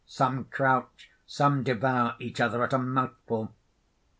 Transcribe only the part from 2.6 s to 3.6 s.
at a mouthful.